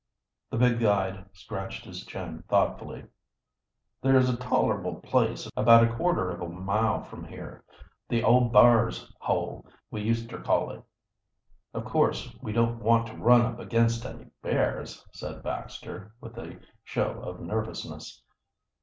[0.49, 3.05] The big guide scratched his chin thoughtfully.
[4.01, 7.63] "There's a tolerable place about quarter of a mile from here
[8.09, 10.81] the old B'ars' Hole, we use ter call it."
[11.75, 16.59] "Of course we don't want to run up against any bears," said Baxter, with a
[16.83, 18.23] show of nervousness.